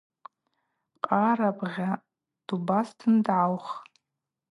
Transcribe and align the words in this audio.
Къарабгъа 1.05 1.91
дубазтын 2.47 3.13
дгӏаух. 3.25 3.67